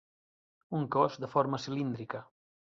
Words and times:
Un 0.77 0.83
cos 0.95 1.19
de 1.25 1.29
forma 1.35 1.61
cilíndrica. 1.67 2.25